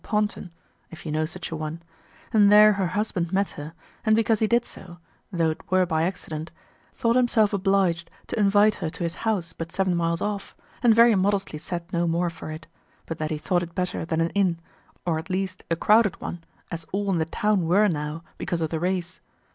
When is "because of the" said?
18.39-18.79